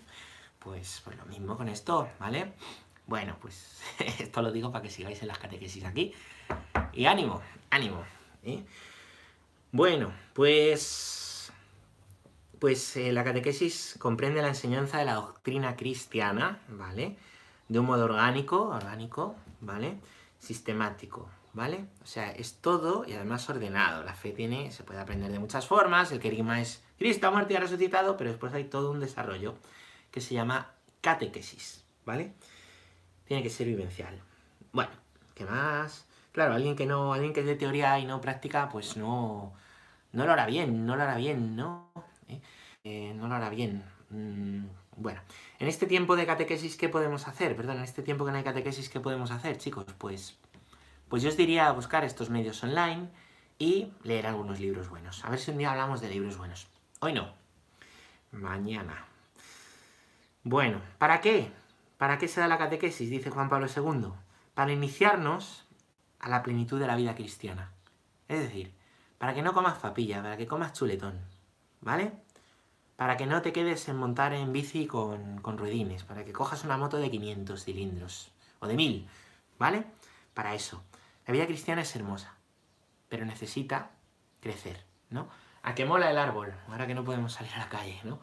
[0.59, 2.53] Pues, pues lo mismo con esto, ¿vale?
[3.07, 3.81] Bueno, pues
[4.21, 6.13] esto lo digo para que sigáis en las catequesis aquí.
[6.93, 7.41] Y ánimo,
[7.71, 8.05] ánimo.
[8.45, 8.63] ¿eh?
[9.73, 11.51] Bueno, pues.
[12.59, 17.17] Pues eh, la catequesis comprende la enseñanza de la doctrina cristiana, ¿vale?
[17.69, 19.99] De un modo orgánico, orgánico, ¿vale?
[20.39, 21.87] Sistemático, ¿vale?
[22.03, 24.05] O sea, es todo y además ordenado.
[24.05, 26.13] La fe tiene, se puede aprender de muchas formas.
[26.13, 29.55] El querigma es Cristo muerto y ha resucitado, pero después hay todo un desarrollo
[30.11, 32.33] que se llama catequesis, ¿vale?
[33.25, 34.21] Tiene que ser vivencial.
[34.73, 34.91] Bueno,
[35.35, 36.07] ¿qué más?
[36.33, 39.55] Claro, alguien que no, alguien que es de teoría y no práctica, pues no,
[40.13, 41.91] no lo hará bien, no lo hará bien, ¿no?
[42.29, 42.41] ¿Eh?
[42.85, 43.83] Eh, no lo hará bien.
[44.11, 44.67] Mm,
[44.97, 45.21] bueno,
[45.59, 47.55] en este tiempo de catequesis, ¿qué podemos hacer?
[47.55, 49.85] Perdón, en este tiempo que no hay catequesis, ¿qué podemos hacer, chicos?
[49.99, 50.39] Pues,
[51.09, 53.09] pues yo os diría buscar estos medios online
[53.59, 55.25] y leer algunos libros buenos.
[55.25, 56.67] A ver si un día hablamos de libros buenos.
[57.01, 57.33] Hoy no.
[58.33, 59.07] Mañana.
[60.43, 61.51] Bueno, ¿para qué?
[61.99, 63.11] ¿Para qué se da la catequesis?
[63.11, 64.13] Dice Juan Pablo II.
[64.55, 65.67] Para iniciarnos
[66.21, 67.73] a la plenitud de la vida cristiana.
[68.29, 68.75] Es decir,
[69.19, 71.21] para que no comas papilla, para que comas chuletón.
[71.81, 72.13] ¿Vale?
[72.97, 76.65] Para que no te quedes en montar en bici con, con ruedines, para que cojas
[76.65, 79.09] una moto de 500 cilindros o de 1000,
[79.59, 79.85] ¿vale?
[80.35, 80.83] Para eso.
[81.27, 82.35] La vida cristiana es hermosa,
[83.09, 83.91] pero necesita
[84.41, 85.29] crecer, ¿no?
[85.63, 88.21] A que mola el árbol, ahora que no podemos salir a la calle, ¿no?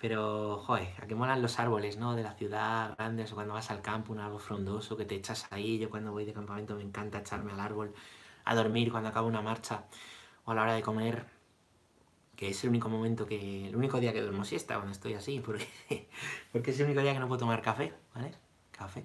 [0.00, 2.14] Pero, joder, a que molan los árboles, ¿no?
[2.16, 5.46] De la ciudad, grandes, o cuando vas al campo, un árbol frondoso que te echas
[5.50, 5.78] ahí.
[5.78, 7.94] Yo cuando voy de campamento me encanta echarme al árbol
[8.46, 9.84] a dormir cuando acabo una marcha
[10.46, 11.26] o a la hora de comer,
[12.40, 15.40] que es el único momento que, el único día que duermo siesta cuando estoy así,
[15.40, 15.68] porque,
[16.52, 18.32] porque es el único día que no puedo tomar café, ¿vale?
[18.70, 19.04] Café.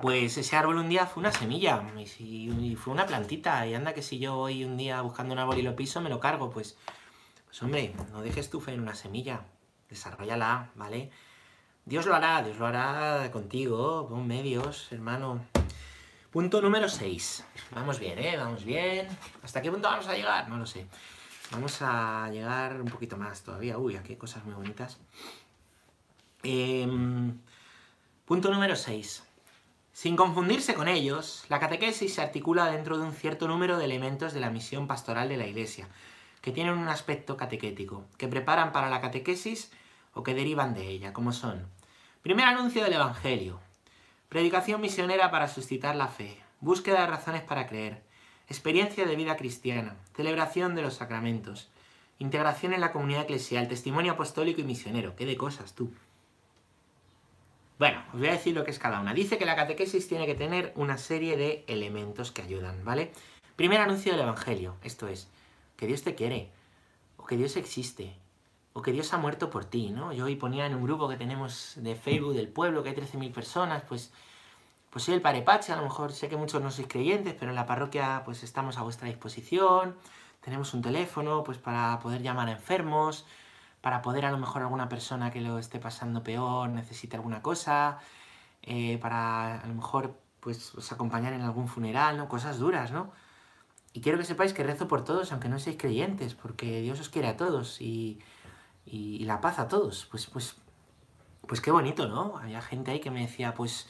[0.00, 3.66] Pues ese árbol un día fue una semilla y, y fue una plantita.
[3.66, 6.08] Y anda que si yo voy un día buscando un árbol y lo piso, me
[6.08, 6.48] lo cargo.
[6.48, 6.78] Pues,
[7.44, 9.44] pues hombre, no dejes tu fe en una semilla.
[9.90, 11.10] Desarrollala, ¿vale?
[11.84, 15.44] Dios lo hará, Dios lo hará contigo, con medios, hermano.
[16.30, 17.44] Punto número 6.
[17.72, 18.36] Vamos bien, ¿eh?
[18.36, 19.08] Vamos bien.
[19.42, 20.48] ¿Hasta qué punto vamos a llegar?
[20.48, 20.86] No lo sé.
[21.50, 23.76] Vamos a llegar un poquito más todavía.
[23.78, 25.00] Uy, aquí hay cosas muy bonitas.
[26.44, 27.36] Em,
[28.26, 29.24] punto número 6.
[29.92, 34.32] Sin confundirse con ellos, la catequesis se articula dentro de un cierto número de elementos
[34.32, 35.88] de la misión pastoral de la Iglesia,
[36.40, 39.72] que tienen un aspecto catequético, que preparan para la catequesis
[40.14, 41.66] o que derivan de ella, como son
[42.22, 43.58] primer anuncio del Evangelio,
[44.30, 48.00] predicación misionera para suscitar la fe, búsqueda de razones para creer,
[48.48, 51.68] experiencia de vida cristiana, celebración de los sacramentos,
[52.20, 55.16] integración en la comunidad eclesial, testimonio apostólico y misionero.
[55.16, 55.92] ¿Qué de cosas tú?
[57.80, 59.14] Bueno, os voy a decir lo que es cada una.
[59.14, 63.10] Dice que la catequesis tiene que tener una serie de elementos que ayudan, ¿vale?
[63.56, 65.28] Primer anuncio del Evangelio, esto es,
[65.76, 66.50] que Dios te quiere,
[67.16, 68.14] o que Dios existe,
[68.72, 70.12] o que Dios ha muerto por ti, ¿no?
[70.12, 73.32] Yo hoy ponía en un grupo que tenemos de Facebook del pueblo, que hay 13.000
[73.32, 74.12] personas, pues,
[74.90, 77.50] pues soy el Padre Pache, a lo mejor sé que muchos no sois creyentes, pero
[77.50, 79.96] en la parroquia pues estamos a vuestra disposición,
[80.40, 83.26] tenemos un teléfono pues para poder llamar a enfermos,
[83.80, 87.98] para poder a lo mejor alguna persona que lo esté pasando peor necesite alguna cosa,
[88.62, 92.28] eh, para a lo mejor pues os acompañar en algún funeral, ¿no?
[92.28, 93.12] Cosas duras, ¿no?
[93.92, 97.08] Y quiero que sepáis que rezo por todos, aunque no seáis creyentes, porque Dios os
[97.08, 98.20] quiere a todos y,
[98.86, 100.06] y, la paz a todos.
[100.10, 100.56] Pues, pues,
[101.46, 102.38] pues qué bonito, ¿no?
[102.38, 103.88] Había gente ahí que me decía, pues,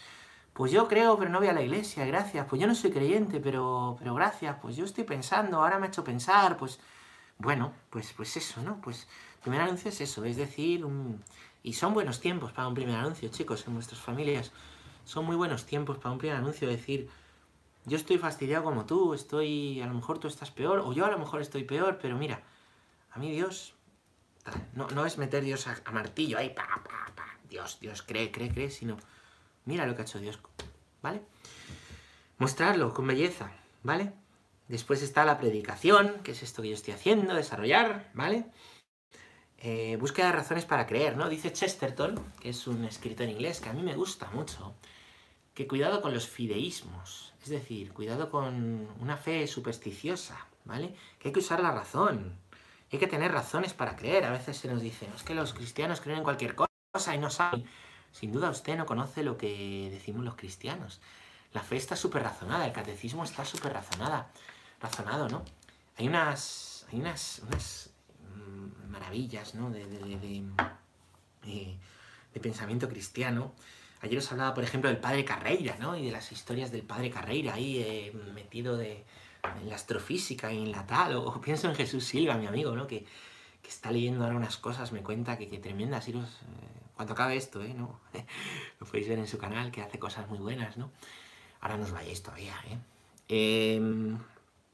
[0.53, 2.47] pues yo creo, pero no voy a la iglesia, gracias.
[2.47, 4.57] Pues yo no soy creyente, pero, pero gracias.
[4.61, 6.81] Pues yo estoy pensando, ahora me ha hecho pensar, pues,
[7.39, 8.81] bueno, pues, pues eso, ¿no?
[8.81, 9.09] Pues
[9.43, 10.87] primer anuncio es eso, es decir,
[11.63, 14.53] y son buenos tiempos para un primer anuncio, chicos, en vuestras familias.
[15.05, 17.09] Son muy buenos tiempos para un primer anuncio, decir,
[17.87, 21.11] yo estoy fastidiado como tú, estoy, a lo mejor tú estás peor, o yo a
[21.11, 22.43] lo mejor estoy peor, pero mira,
[23.11, 23.75] a mí Dios,
[24.75, 26.39] no, es meter Dios a, martillo,
[27.49, 28.97] Dios, Dios, cree, cree, cree, sino,
[29.65, 30.39] mira lo que ha hecho Dios,
[31.03, 31.23] ¿vale?
[32.39, 34.13] Mostrarlo con belleza, ¿vale?
[34.69, 38.47] Después está la predicación, que es esto que yo estoy haciendo, desarrollar, ¿vale?
[39.59, 41.29] Eh, búsqueda de razones para creer, ¿no?
[41.29, 44.75] Dice Chesterton, que es un escritor inglés que a mí me gusta mucho,
[45.53, 50.95] que cuidado con los fideísmos, es decir, cuidado con una fe supersticiosa, ¿vale?
[51.19, 52.39] Que hay que usar la razón,
[52.93, 54.25] hay que tener razones para creer.
[54.25, 57.19] A veces se nos dice, "No, es que los cristianos creen en cualquier cosa y
[57.19, 57.65] no saben.
[58.13, 61.01] sin duda usted no conoce lo que decimos los cristianos.
[61.53, 64.31] La fe está súper razonada, el catecismo está súper razonada,
[64.81, 65.45] razonado, ¿no?
[65.97, 67.91] Hay unas, hay unas, unas
[68.35, 69.71] mm, maravillas, ¿no?
[69.71, 70.43] De, de,
[71.47, 71.79] eh,
[72.35, 73.53] de, pensamiento cristiano.
[74.01, 75.97] Ayer os hablaba, por ejemplo, del padre Carreira, ¿no?
[75.97, 79.05] Y de las historias del padre Carreira ahí eh, metido de,
[79.61, 81.17] en la astrofísica y en la tal.
[81.17, 82.87] O, pienso en Jesús Silva, mi amigo, ¿no?
[82.87, 83.05] Que,
[83.63, 86.09] que está leyendo ahora unas cosas, me cuenta que, que tremendas.
[86.09, 86.15] Eh,
[86.95, 87.75] cuando acabe esto, ¿eh?
[87.75, 88.01] ¿No?
[88.81, 90.91] Lo podéis ver en su canal, que hace cosas muy buenas, ¿no?
[91.61, 92.79] Ahora no os vayáis todavía, ¿eh?
[93.33, 94.19] Em,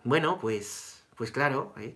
[0.02, 1.94] bueno, pues, pues claro, ¿eh?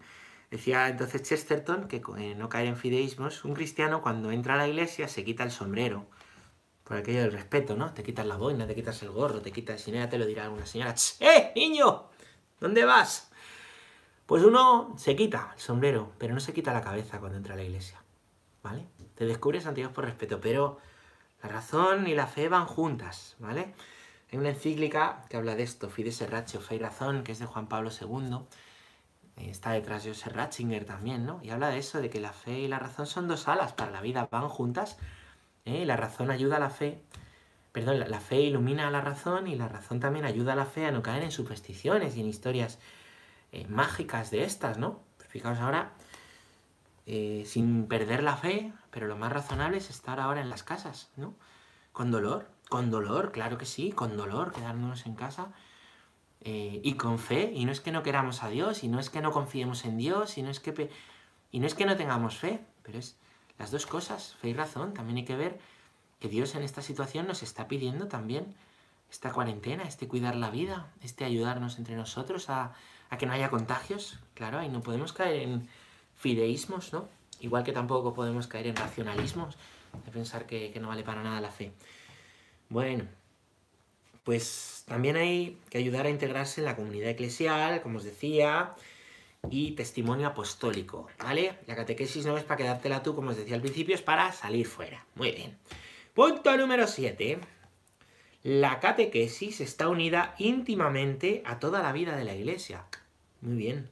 [0.50, 4.68] decía entonces Chesterton que eh, no caer en fideísmos, un cristiano cuando entra a la
[4.68, 6.06] iglesia se quita el sombrero,
[6.85, 7.94] por aquello del respeto, ¿no?
[7.94, 10.26] Te quitas la boina, te quitas el gorro, te quitas, si no ya te lo
[10.26, 12.10] dirá alguna señora, ¡eh, niño!
[12.61, 13.31] ¿Dónde vas?
[14.27, 17.57] Pues uno se quita el sombrero, pero no se quita la cabeza cuando entra a
[17.57, 18.01] la iglesia,
[18.62, 18.87] ¿vale?
[19.16, 20.79] Te descubres ante Dios por respeto, pero
[21.42, 23.75] la razón y la fe van juntas, ¿vale?
[24.31, 27.46] Hay una encíclica que habla de esto, Fides Ratio, Fe y Razón, que es de
[27.46, 28.38] Juan Pablo II.
[29.37, 31.40] Eh, está detrás de Joseph Ratzinger también, ¿no?
[31.42, 33.90] Y habla de eso, de que la fe y la razón son dos alas para
[33.90, 34.99] la vida, van juntas.
[35.64, 35.85] ¿eh?
[35.87, 37.03] La razón ayuda a la fe,
[37.72, 40.87] perdón, la, fe ilumina a la razón y la razón también ayuda a la fe
[40.87, 42.78] a no caer en supersticiones y en historias
[43.52, 45.00] eh, mágicas de estas, ¿no?
[45.28, 45.92] Fijaos ahora,
[47.06, 51.35] sin perder la fe, pero lo más razonable es estar ahora en las casas, ¿no?
[51.92, 55.52] Con dolor, con dolor, claro que sí, con dolor, quedándonos en casa.
[56.42, 59.11] Eh, y con fe, y no es que no queramos a Dios, y no es
[59.11, 60.90] que no confiemos en Dios, y no es que,
[61.50, 63.18] y no, es que no tengamos fe, pero es
[63.59, 64.94] las dos cosas, fe y razón.
[64.94, 65.59] También hay que ver
[66.20, 68.54] que Dios en esta situación nos está pidiendo también
[69.11, 72.72] esta cuarentena, este cuidar la vida, este ayudarnos entre nosotros a,
[73.18, 74.18] que no haya contagios.
[74.35, 75.68] Claro, y no podemos caer en
[76.16, 77.09] fideísmos, ¿no?
[77.40, 79.56] Igual que tampoco podemos caer en racionalismos,
[80.04, 81.72] de pensar que no vale para nada la fe.
[82.68, 83.04] Bueno,
[84.24, 88.74] pues también hay que ayudar a integrarse en la comunidad eclesial, como os decía,
[89.50, 91.59] y testimonio apostólico, ¿vale?
[91.66, 94.66] La catequesis no es para quedártela tú, como os decía al principio, es para salir
[94.66, 95.04] fuera.
[95.14, 95.59] Muy bien.
[96.14, 97.38] Punto número 7.
[98.42, 102.85] La catequesis está unida íntimamente a toda la vida de la iglesia.
[103.40, 103.90] Muy bien.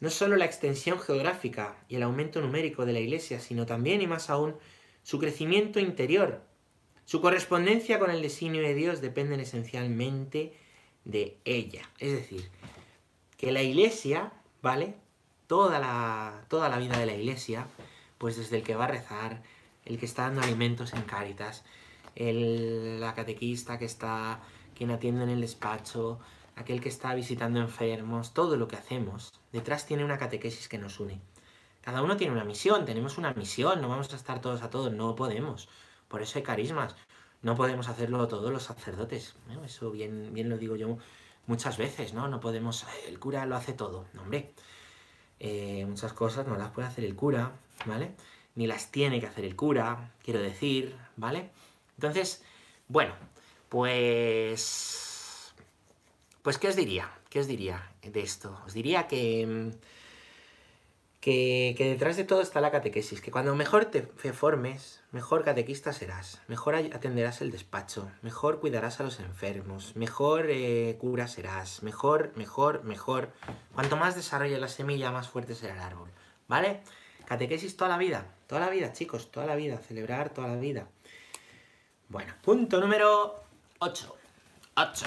[0.00, 4.06] No solo la extensión geográfica y el aumento numérico de la iglesia, sino también y
[4.06, 4.56] más aún
[5.02, 6.48] su crecimiento interior
[7.08, 10.52] su correspondencia con el designio de Dios dependen esencialmente
[11.06, 11.88] de ella.
[11.98, 12.50] Es decir,
[13.38, 14.94] que la iglesia, ¿vale?
[15.46, 17.66] Toda la, toda la vida de la iglesia,
[18.18, 19.42] pues desde el que va a rezar,
[19.88, 21.64] el que está dando alimentos en Cáritas,
[22.14, 24.40] el, la catequista que está,
[24.76, 26.20] quien atiende en el despacho,
[26.56, 31.00] aquel que está visitando enfermos, todo lo que hacemos, detrás tiene una catequesis que nos
[31.00, 31.20] une.
[31.80, 34.92] Cada uno tiene una misión, tenemos una misión, no vamos a estar todos a todos,
[34.92, 35.68] no podemos.
[36.08, 36.96] Por eso hay carismas.
[37.40, 39.36] No podemos hacerlo todos los sacerdotes.
[39.64, 40.98] Eso bien, bien lo digo yo
[41.46, 42.28] muchas veces, ¿no?
[42.28, 42.84] No podemos...
[43.06, 44.06] El cura lo hace todo.
[44.12, 44.52] No, hombre.
[45.38, 47.52] Eh, muchas cosas no las puede hacer el cura,
[47.86, 48.16] ¿vale?
[48.58, 51.50] Ni las tiene que hacer el cura, quiero decir, ¿vale?
[51.96, 52.42] Entonces,
[52.88, 53.14] bueno,
[53.68, 55.54] pues...
[56.42, 57.08] Pues, ¿qué os diría?
[57.30, 58.60] ¿Qué os diría de esto?
[58.66, 59.70] Os diría que mm,
[61.20, 66.40] que, detrás de todo está la catequesis, que cuando mejor te formes, mejor catequista serás,
[66.46, 72.84] mejor atenderás el despacho, mejor cuidarás a los enfermos, mejor eh, cura serás, mejor, mejor,
[72.84, 73.32] mejor.
[73.74, 76.08] Cuanto más desarrolle la semilla, más fuerte será el árbol,
[76.46, 76.82] ¿vale?
[77.26, 80.88] Catequesis toda la vida, toda la vida, chicos, toda la vida, celebrar toda la vida.
[82.08, 83.44] Bueno, punto número
[83.78, 84.16] 8.
[84.74, 85.06] 8.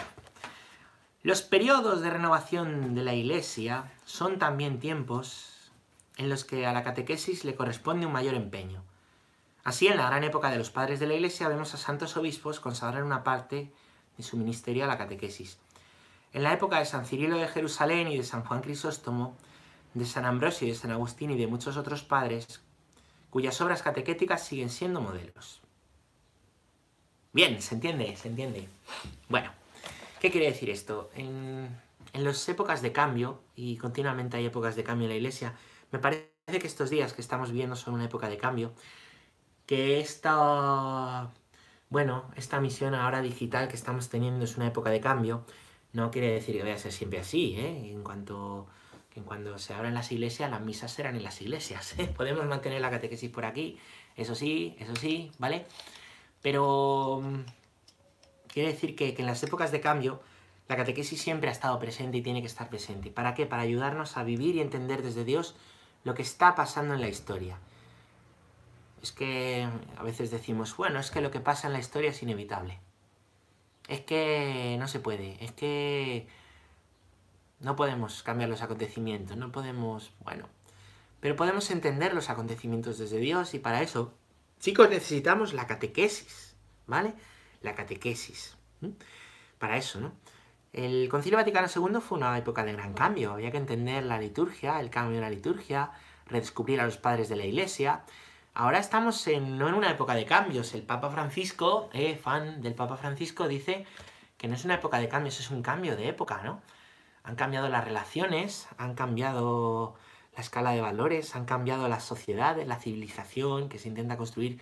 [1.24, 5.72] Los periodos de renovación de la iglesia son también tiempos
[6.18, 8.84] en los que a la catequesis le corresponde un mayor empeño.
[9.64, 12.60] Así, en la gran época de los padres de la Iglesia, vemos a santos obispos
[12.60, 13.72] consagrar una parte
[14.18, 15.60] de su ministerio a la catequesis.
[16.34, 19.36] En la época de San Cirilo de Jerusalén y de San Juan Crisóstomo,
[19.94, 22.62] de San Ambrosio y de San Agustín y de muchos otros padres,
[23.32, 25.62] cuyas obras catequéticas siguen siendo modelos.
[27.34, 28.68] Bien, se entiende, se entiende.
[29.30, 29.52] Bueno,
[30.20, 31.10] ¿qué quiere decir esto?
[31.16, 31.80] En,
[32.14, 35.56] las épocas de cambio, y continuamente hay épocas de cambio en la Iglesia,
[35.92, 38.74] me parece que estos días que estamos viviendo son una época de cambio,
[39.66, 41.32] que esta,
[41.90, 45.46] bueno, esta misión ahora digital que estamos teniendo es una época de cambio,
[45.94, 47.92] no quiere decir que vaya a ser siempre así, ¿eh?
[47.92, 48.68] En cuanto
[49.14, 51.96] que cuando se abran las iglesias, las misas serán en las iglesias.
[51.98, 52.08] ¿eh?
[52.18, 53.78] Podemos mantener la catequesis por aquí,
[54.16, 55.66] eso sí, eso sí, ¿vale?
[56.42, 57.40] Pero mm,
[58.48, 60.22] quiere decir que, que en las épocas de cambio
[60.68, 63.12] la catequesis siempre ha estado presente y tiene que estar presente.
[63.12, 63.46] ¿Para qué?
[63.46, 65.56] Para ayudarnos a vivir y entender desde Dios
[66.06, 67.58] lo que está pasando en la historia.
[69.02, 72.24] es que a veces decimos, bueno, es que lo que pasa en la historia es
[72.24, 72.80] inevitable.
[73.88, 76.28] Es que no se puede, es que
[77.62, 80.48] no podemos cambiar los acontecimientos, no podemos, bueno,
[81.20, 84.14] pero podemos entender los acontecimientos desde Dios y para eso,
[84.60, 86.56] chicos, necesitamos la catequesis,
[86.88, 87.14] ¿vale?
[87.62, 88.58] La catequesis.
[89.60, 90.14] Para eso, ¿no?
[90.74, 93.34] El Concilio Vaticano II fue una época de gran cambio.
[93.34, 95.92] Había que entender la liturgia, el cambio de la liturgia,
[96.26, 98.04] redescubrir a los padres de la Iglesia.
[98.54, 100.74] Ahora estamos en, no en una época de cambios.
[100.74, 103.86] El Papa Francisco, eh, fan del Papa Francisco, dice
[104.38, 106.62] que no es una época de cambios, es un cambio de época, ¿no?
[107.24, 109.96] Han cambiado las relaciones, han cambiado
[110.36, 114.60] la escala de valores, han cambiado las sociedades, la civilización que se intenta construir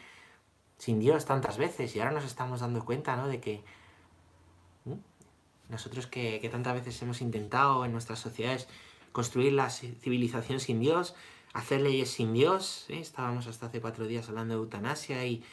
[0.78, 3.28] sin Dios tantas veces y ahora nos estamos dando cuenta, ¿no?
[3.28, 3.64] De que
[5.70, 8.68] nosotros que, tantas veces hemos intentado en nuestras sociedades
[9.12, 11.16] construir la civilización sin Dios,
[11.54, 13.00] hacer leyes sin Dios, ¿eh?
[13.00, 15.44] estábamos hasta hace cuatro días hablando de eutanasia y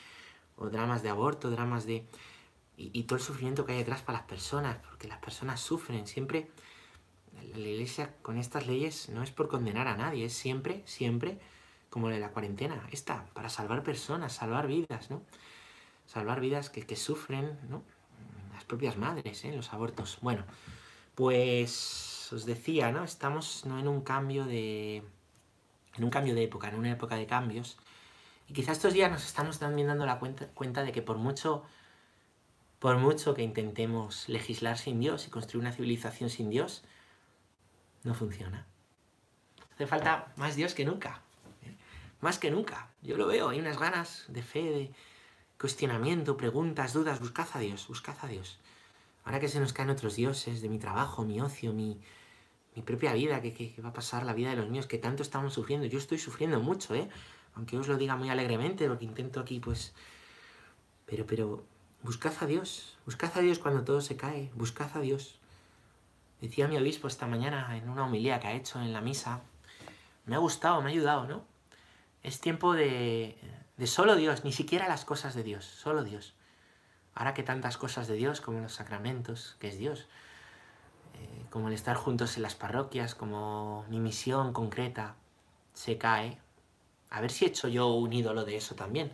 [0.57, 2.07] o dramas de aborto, dramas de...
[2.79, 6.51] Y, todo el sufrimiento que hay detrás para las personas, porque las personas sufren siempre.
[7.55, 11.38] La iglesia con estas leyes no es por condenar a nadie, es siempre, siempre,
[11.90, 15.22] como la cuarentena, esta, para salvar personas, salvar vidas, ¿no?
[16.07, 17.83] Salvar vidas que, sufren, ¿no?
[18.66, 19.53] propias madres, ¿eh?
[19.53, 20.18] los abortos.
[20.20, 20.44] Bueno,
[21.14, 23.05] pues os decía, ¿no?
[23.05, 23.79] Estamos ¿no?
[23.79, 25.03] en un cambio de.
[25.96, 27.79] en un cambio de época, en una época de cambios.
[28.49, 31.64] Y quizás estos días nos estamos también dando la cuenta, cuenta de que por mucho.
[32.79, 36.85] Por mucho que intentemos legislar sin Dios y construir una civilización sin Dios,
[38.07, 38.66] no funciona.
[39.75, 41.21] Hace falta más Dios que nunca.
[41.62, 41.77] ¿eh?
[42.21, 42.88] Más que nunca.
[43.03, 44.95] Yo lo veo, hay unas ganas de fe, de,
[45.59, 48.59] cuestionamiento, preguntas, dudas, buscad a Dios, buscad a Dios.
[49.25, 52.01] Ahora que se nos caen otros dioses de mi trabajo, mi ocio, mi,
[52.75, 55.53] mi propia vida, ¿qué, va a pasar la vida de los míos, que tanto estamos
[55.53, 55.87] sufriendo.
[55.87, 57.09] Yo estoy sufriendo mucho, ¿eh?
[57.55, 59.95] Aunque os lo diga muy alegremente, porque intento aquí, pues...
[61.07, 61.64] Pero, pero,
[62.03, 65.38] buscad a Dios, buscad a Dios cuando todo se cae, buscad a Dios.
[66.40, 69.40] Decía mi obispo esta mañana en una homilía que ha hecho en la misa,
[70.27, 71.44] me ha gustado, me ha ayudado, ¿no?
[72.22, 73.38] Es tiempo de,
[73.77, 76.35] de solo Dios, ni siquiera las cosas de Dios, solo Dios.
[77.14, 80.09] Ahora que tantas cosas de Dios, como los sacramentos, que es Dios,
[81.14, 85.14] eh, como el estar juntos en las parroquias, como mi misión concreta,
[85.72, 86.38] se cae,
[87.11, 89.12] a ver si he hecho yo un ídolo de eso también.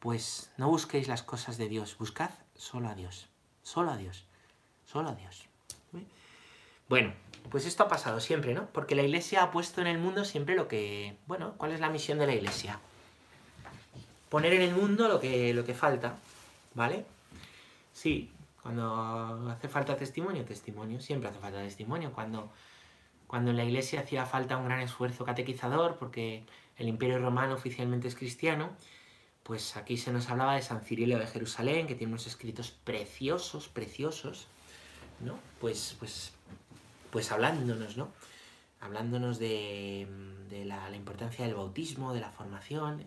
[0.00, 3.28] Pues no busquéis las cosas de Dios, buscad solo a Dios,
[3.62, 4.26] solo a Dios,
[4.84, 5.51] solo a Dios.
[6.88, 7.12] Bueno,
[7.50, 8.66] pues esto ha pasado siempre, ¿no?
[8.72, 11.16] Porque la Iglesia ha puesto en el mundo siempre lo que...
[11.26, 12.80] Bueno, ¿cuál es la misión de la Iglesia?
[14.32, 16.16] poner en el mundo lo que, lo que falta,
[16.72, 17.04] ¿vale?
[17.92, 18.30] Sí,
[18.62, 22.12] cuando hace falta testimonio, testimonio, siempre hace falta testimonio.
[22.14, 22.50] Cuando,
[23.26, 26.44] cuando en la iglesia hacía falta un gran esfuerzo catequizador, porque
[26.78, 28.70] el imperio romano oficialmente es cristiano,
[29.42, 33.68] pues aquí se nos hablaba de San Cirilo de Jerusalén, que tiene unos escritos preciosos,
[33.68, 34.48] preciosos,
[35.22, 35.38] ¿no?
[35.60, 36.32] Pues, pues,
[37.10, 38.08] pues hablándonos, ¿no?
[38.80, 40.06] Hablándonos de,
[40.66, 43.04] la, la, importancia del bautismo, de la formación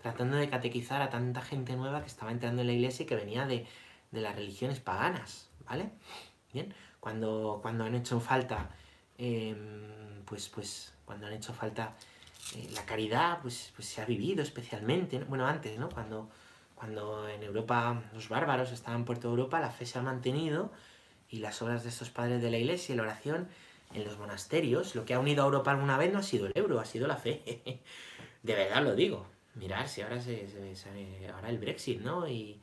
[0.00, 3.16] tratando de catequizar a tanta gente nueva que estaba entrando en la iglesia y que
[3.16, 3.66] venía de,
[4.12, 5.90] las religiones paganas, ¿vale?
[6.52, 8.70] Bien, cuando, cuando han hecho falta,
[9.18, 11.94] em, pues, pues, cuando han hecho falta
[12.56, 15.88] eh, la caridad, pues, pues se ha vivido especialmente, bueno, antes, ¿no?
[15.90, 16.28] Cuando,
[16.74, 20.72] cuando en Europa los bárbaros estaban por toda Europa, la fe se ha mantenido
[21.30, 23.48] y las obras de estos padres de la iglesia y la oración
[23.94, 26.52] en los monasterios, lo que ha unido a Europa alguna vez no ha sido el
[26.54, 27.42] euro, ha sido la fe.
[28.42, 30.46] de verdad lo digo, mirar si ahora se,
[31.32, 32.28] ahora el Brexit, ¿no?
[32.28, 32.60] Y,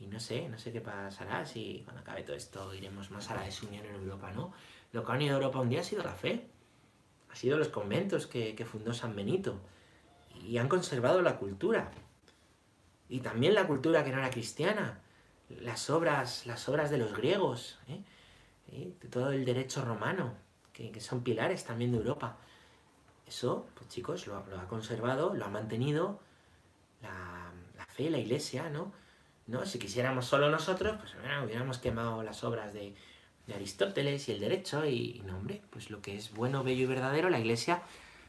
[0.00, 3.42] no sé, no sé qué pasará, si cuando acabe todo esto iremos más a la
[3.42, 4.52] desunión en Europa, ¿no?
[4.92, 6.46] Lo que ha unido a Europa un día ha sido la fe,
[7.30, 9.60] ha sido los conventos que, fundó San Benito,
[10.46, 11.90] y han conservado la cultura,
[13.08, 15.00] y también la cultura que no era cristiana,
[15.48, 18.02] las obras, las obras de los griegos, ¿eh?
[19.00, 20.34] de todo el derecho romano,
[20.72, 22.36] que, que, son pilares también de Europa.
[23.26, 26.20] Eso, pues chicos, lo, ha conservado, lo ha mantenido,
[27.02, 28.92] la, fe, la iglesia, ¿no?
[29.46, 29.66] ¿no?
[29.66, 32.94] Si quisiéramos solo nosotros, pues hubiéramos quemado las obras de,
[33.54, 37.30] Aristóteles y el derecho y, no, hombre, pues lo que es bueno, bello y verdadero,
[37.30, 37.80] la iglesia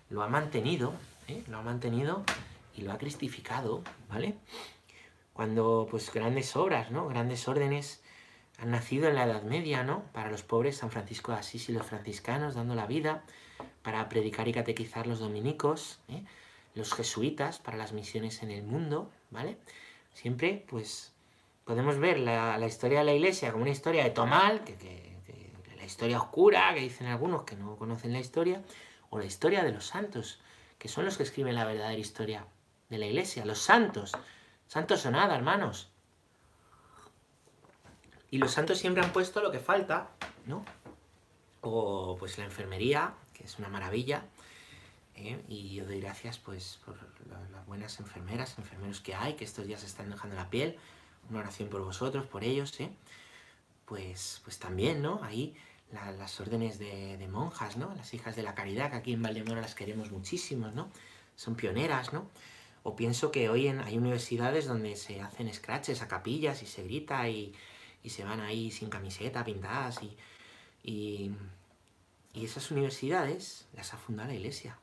[0.09, 0.93] lo ha mantenido,
[1.27, 1.43] ¿eh?
[1.49, 2.23] lo ha mantenido
[2.77, 4.37] y lo ha cristificado, ¿vale?
[5.39, 7.07] Cuando, pues, grandes obras, ¿no?
[7.07, 8.01] Grandes órdenes
[8.57, 10.03] han nacido en la Edad Media, ¿no?
[10.11, 13.23] Para los pobres, San Francisco de Asís y los franciscanos dando la vida
[13.81, 16.25] para predicar y catequizar los dominicos, ¿eh?
[16.75, 19.55] los jesuitas para las misiones en el mundo, ¿vale?
[20.13, 21.13] Siempre, pues,
[21.63, 24.75] podemos ver la, historia de la iglesia como una historia de Tomal, que,
[25.77, 28.61] la historia oscura, que dicen algunos que no conocen la historia,
[29.09, 30.41] o la historia de los santos,
[30.77, 32.45] que son los que escriben la verdadera historia
[32.89, 34.11] de la iglesia, los santos.
[34.69, 35.89] Santos o nada, hermanos.
[38.29, 40.11] Y los santos siempre han puesto lo que falta,
[40.45, 40.63] ¿no?
[41.61, 44.25] O pues la enfermería, que es una maravilla.
[45.15, 45.43] ¿eh?
[45.47, 46.95] Y yo doy gracias pues por
[47.27, 50.77] las buenas enfermeras, enfermeros que hay, que estos días están dejando la piel.
[51.31, 52.91] Una oración por vosotros, por ellos, ¿eh?
[53.85, 55.19] Pues, pues también, ¿no?
[55.23, 55.57] Ahí
[55.91, 57.95] las órdenes de, de, monjas, ¿no?
[57.95, 60.91] Las hijas de la caridad, que aquí en Valdemoro las queremos muchísimo, ¿no?
[61.35, 62.29] Son pioneras, ¿no?
[62.83, 66.83] O pienso que hoy en, hay universidades donde se hacen scratches a capillas y se
[66.83, 67.53] grita y,
[68.03, 70.17] y se van ahí sin camiseta, pintadas y,
[70.83, 71.31] y,
[72.33, 74.79] y, esas universidades las ha fundado la iglesia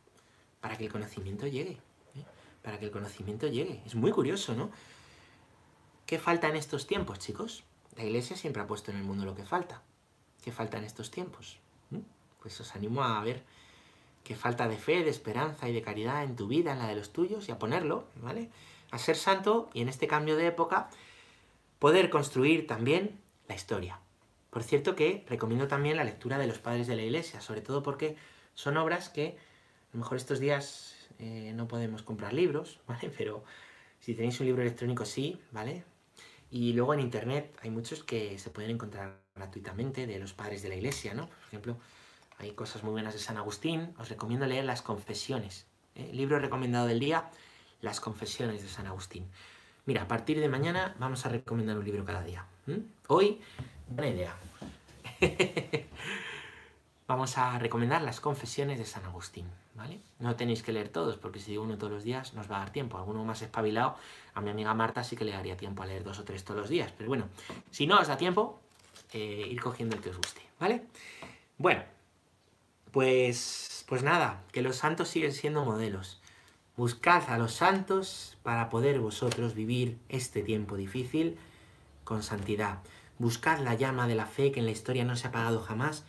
[0.61, 1.79] para que el conocimiento llegue,
[2.15, 2.25] ¿eh?
[2.63, 3.83] para que el conocimiento llegue.
[3.87, 4.71] Es muy curioso, ¿no?
[6.05, 7.65] ¿Qué falta en estos tiempos, chicos?
[7.97, 9.83] La iglesia siempre ha puesto en el mundo lo que falta.
[10.43, 11.59] ¿Qué falta en estos tiempos?
[11.91, 12.01] ¿Mm?
[12.41, 13.43] Pues os animo a ver
[14.27, 16.97] qué falta de fe, de esperanza y de caridad en tu vida, en la de
[16.97, 18.51] los tuyos, y a ponerlo, ¿vale?
[18.91, 20.91] A ser santo y en este cambio de época
[21.79, 24.01] poder construir también la historia.
[24.51, 27.85] Por cierto que recomiendo también la lectura de los padres de la iglesia, sobre todo
[27.85, 28.17] porque
[28.55, 29.39] son obras que
[29.93, 33.13] a lo mejor estos días eh, no podemos comprar libros, ¿vale?
[33.17, 33.45] Pero
[34.01, 35.85] si tenéis un libro electrónico sí, ¿vale?
[36.51, 40.69] Y luego en internet hay muchos que se pueden encontrar gratuitamente de los padres de
[40.71, 41.29] la iglesia, ¿no?
[41.29, 41.77] Por ejemplo,
[42.39, 43.95] hay cosas muy buenas de San Agustín.
[43.99, 45.67] Os recomiendo leer las confesiones.
[45.95, 46.11] ¿eh?
[46.13, 47.31] Libro recomendado del día,
[47.81, 49.27] las confesiones de San Agustín.
[49.87, 52.45] Mira, a partir de mañana vamos a recomendar un libro cada día.
[53.07, 53.41] Hoy,
[53.89, 54.35] buena idea.
[57.07, 60.01] vamos a recomendar las confesiones de San Agustín, ¿vale?
[60.19, 62.59] No tenéis que leer todos, porque si digo uno todos los días nos va a
[62.61, 62.99] dar tiempo.
[62.99, 63.97] Alguno más espabilado,
[64.35, 66.61] a mi amiga Marta sí que le daría tiempo a leer dos o tres todos
[66.61, 66.93] los días.
[66.99, 67.29] Pero bueno,
[67.71, 68.61] si no os da tiempo,
[69.13, 70.83] eh, ir cogiendo el que os guste, ¿vale?
[71.59, 71.85] Bueno,
[72.97, 76.19] pues, pues nada, que los santos siguen siendo modelos.
[76.79, 81.37] Buscad a los santos para poder vosotros vivir este tiempo difícil
[82.05, 82.79] con santidad.
[83.19, 86.07] Buscad la llama de la fe que en la historia no se ha apagado jamás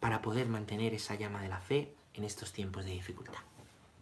[0.00, 3.42] para poder mantener esa llama de la fe en estos tiempos de dificultad.